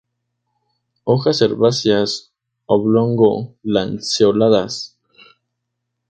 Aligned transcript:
Hojas 1.03 1.43
herbáceas, 1.43 2.33
oblongo-lanceoladas. 2.65 4.97